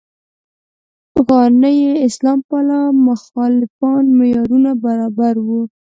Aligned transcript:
نه 1.61 1.69
یې 1.79 1.91
اسلام 2.07 2.39
پاله 2.49 2.79
مخالفان 3.07 4.03
معیارونو 4.17 4.71
برابر 4.83 5.33
وو. 5.45 5.61